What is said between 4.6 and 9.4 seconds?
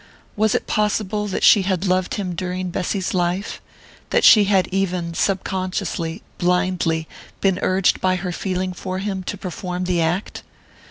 even, sub consciously, blindly, been urged by her feeling for him to